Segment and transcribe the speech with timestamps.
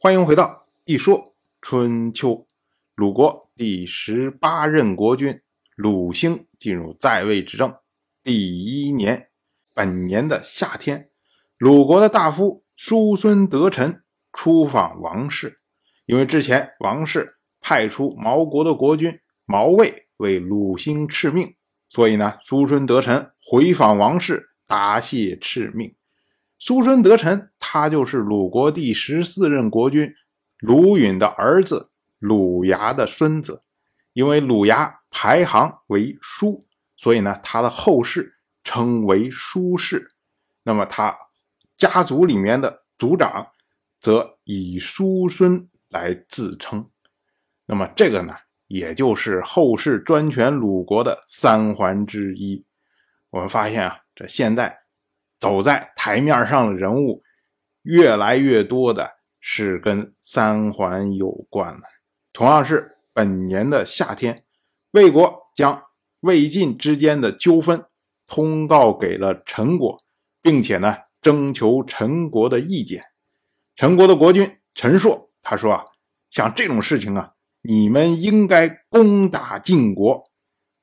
[0.00, 2.46] 欢迎回到一说春秋。
[2.94, 5.40] 鲁国第十八任国君
[5.74, 7.74] 鲁兴进入在位执政
[8.22, 9.30] 第一年，
[9.74, 11.10] 本年的夏天，
[11.56, 15.58] 鲁国的大夫叔孙得臣出访王室，
[16.06, 21.56] 因为之前王室派出毛国的国君毛卫为鲁兴敕命，
[21.88, 25.92] 所以呢，叔孙得臣回访王室答谢敕命。
[26.58, 30.12] 叔孙得臣，他就是鲁国第十四任国君
[30.58, 31.90] 鲁允的儿子。
[32.18, 33.62] 鲁牙的孙子，
[34.12, 36.66] 因为鲁牙排行为叔，
[36.96, 40.10] 所以呢，他的后世称为叔氏。
[40.64, 41.16] 那么他
[41.76, 43.52] 家族里面的族长，
[44.00, 46.90] 则以叔孙来自称。
[47.66, 48.34] 那么这个呢，
[48.66, 52.66] 也就是后世专权鲁国的三环之一。
[53.30, 54.77] 我们发现啊，这现在
[55.40, 57.22] 走在台面上的人物，
[57.82, 61.86] 越来越多的是跟三环有关的。
[62.32, 64.44] 同样是本年的夏天，
[64.92, 65.82] 魏国将
[66.20, 67.84] 魏晋之间的纠纷
[68.26, 69.96] 通告给了陈国，
[70.42, 73.04] 并且呢征求陈国的意见。
[73.74, 75.84] 陈国的国君陈硕他说啊，
[76.30, 77.32] 像这种事情啊，
[77.62, 80.24] 你们应该攻打晋国，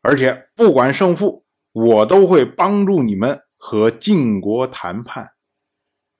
[0.00, 5.32] 而且不管胜负，我都会帮助你们和晋国谈判。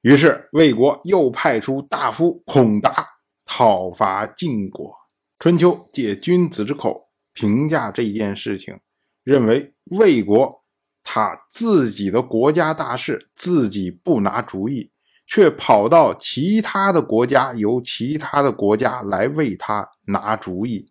[0.00, 3.06] 于是魏国又派出大夫孔达
[3.44, 4.96] 讨伐晋国。
[5.38, 8.80] 春秋借君子之口评价这件事情，
[9.22, 10.64] 认为魏国
[11.02, 14.90] 他自己的国家大事自己不拿主意，
[15.26, 20.90] 却跑到其他的国家，由其他的国家来为他拿主意，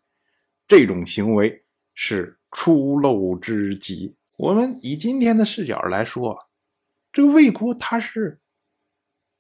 [0.68, 4.16] 这种行为是出漏之极。
[4.38, 6.38] 我们以今天的视角来说，
[7.14, 8.40] 这个魏国他是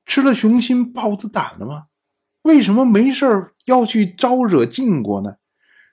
[0.06, 1.88] 吃了雄心豹子胆了吗？
[2.44, 5.36] 为什么没事要去招惹晋国呢？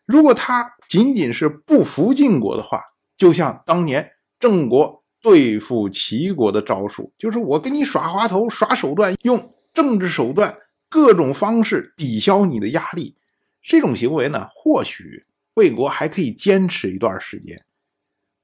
[0.05, 2.80] 如果他仅仅是不服晋国的话，
[3.17, 10.55] 就像当年郑国对付齐国的招数，就是我跟你耍滑头、耍手段，用政治手段
[10.89, 13.17] 各种方式抵消你的压力。
[13.62, 15.24] 这种行为呢，或许
[15.55, 17.64] 魏国还可以坚持一段时间。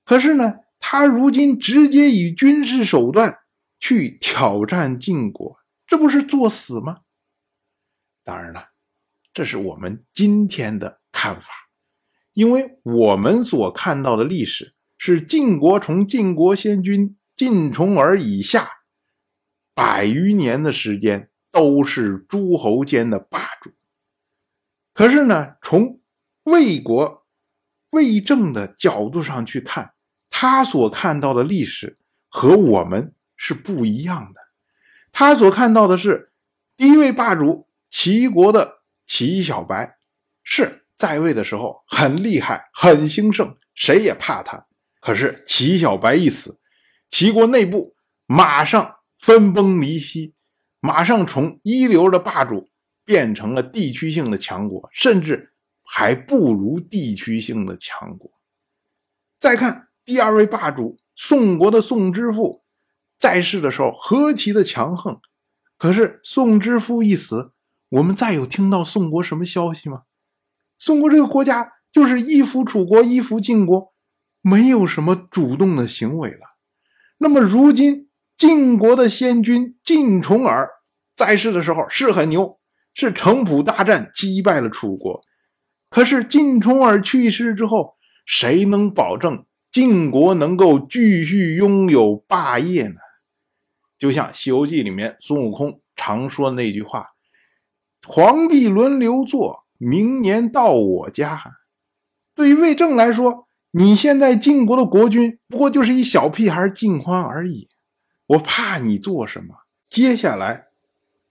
[0.09, 3.41] 可是呢，他如今直接以军事手段
[3.79, 7.01] 去挑战晋国，这不是作死吗？
[8.25, 8.69] 当然了，
[9.35, 11.51] 这是我们今天的看法，
[12.33, 18.67] 因为我们所看到的历史是晋国从晋国先君晋重耳以下
[19.75, 23.75] 百余年的时间都是诸侯间的霸主。
[24.95, 26.01] 可是呢，从
[26.45, 27.27] 魏国
[27.91, 29.93] 魏政的角度上去看，
[30.41, 34.41] 他所看到的历史和我们是不一样的。
[35.11, 36.31] 他所看到的是
[36.77, 37.67] 第一位霸主。
[37.91, 39.97] 齐国的齐小白
[40.45, 44.63] 是在位的时候很厉害、很兴盛，谁也怕他。
[45.01, 46.61] 可是齐小白一死，
[47.11, 50.35] 齐国内部马上分崩离析，
[50.79, 52.69] 马上从一流的霸主
[53.05, 58.31] 变成了地区性的强国，甚至还不如地区性的强国。
[59.41, 62.65] 再看第二位霸主宋国的宋之父，
[63.19, 65.21] 在世的时候何其的强横，
[65.77, 67.53] 可是宋之父一死。
[67.91, 70.05] 我们再有听到宋国什么消息吗？
[70.79, 73.93] 宋国这个国家就是依附楚国，依附晋国，
[74.41, 76.57] 没有什么主动的行为了。
[77.19, 80.71] 那么如今晋国的先君晋重耳
[81.15, 82.59] 在世的时候是很牛，
[82.95, 85.21] 是城濮大战击败了楚国。
[85.91, 89.45] 可是晋重耳去世之后，谁能保证
[89.79, 92.97] 晋国能够继续拥有霸业呢？
[93.97, 97.11] 就像《西游记》里面孙悟空常说那句话。
[98.05, 101.41] 皇帝轮流坐，明年到我家。
[102.35, 107.69] 对于魏征来说，你现在晋国的国君不过就是一小屁孩晋欢而已。
[108.27, 109.59] 我怕你做什么？
[109.89, 110.71] 接下来，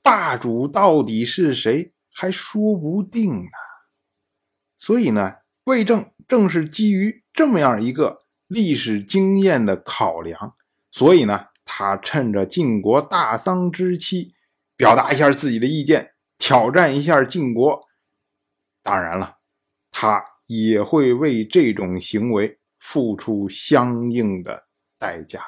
[0.01, 3.49] 霸主到底是谁，还说不定呢。
[4.77, 5.33] 所以呢，
[5.65, 10.55] 魏征正是基于这么样一个历史经验的考量，
[10.89, 14.33] 所以呢，他趁着晋国大丧之期，
[14.75, 16.13] 表达一下自己的意见。
[16.39, 17.87] 挑战一下晋国，
[18.83, 19.37] 当然了，
[19.91, 24.67] 他也会为这种行为付出相应的
[24.99, 25.41] 代价。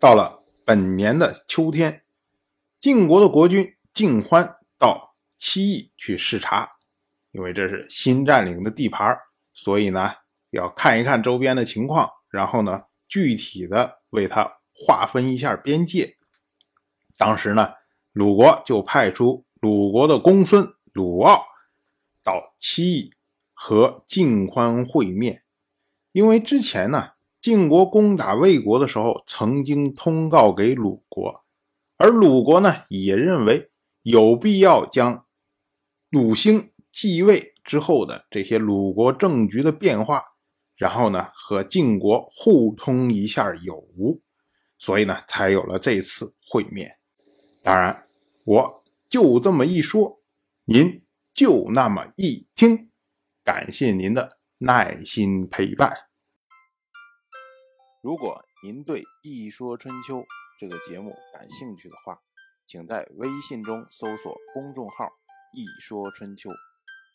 [0.00, 2.02] 到了本年的秋天，
[2.80, 6.68] 晋国的国君晋欢到七邑去视察，
[7.30, 9.16] 因为这是新占领的地盘，
[9.52, 10.10] 所以呢
[10.50, 16.16] 要看一看周边的情况，然后呢具体的为他划分一下边界。
[17.16, 17.74] 当时呢，
[18.12, 19.44] 鲁国就派出。
[19.60, 21.44] 鲁国的公孙鲁傲
[22.24, 23.12] 到戚邑
[23.54, 25.44] 和晋欢会面。
[26.10, 31.44] 因为之前呢，晋国攻打魏国的时候，曾经通告给鲁国，
[31.96, 33.70] 而鲁国呢也认为
[34.02, 35.26] 有必要将
[36.10, 40.31] 鲁兴继位之后的这些鲁国政局的变化，
[40.82, 44.20] 然后呢和晋国互通一下有无，
[44.78, 46.98] 所以呢才有了这次会面。
[47.62, 48.08] 当然，
[48.42, 50.20] 我就这么一说，
[50.64, 52.90] 您就那么一听，
[53.44, 55.92] 感谢您的耐心陪伴。
[58.02, 60.16] 如果您对《一说春秋》
[60.58, 62.18] 这个节目感兴趣的话，
[62.66, 65.08] 请在微信中搜索公众号
[65.54, 66.50] “一说春秋”，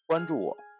[0.08, 0.67] 关注我。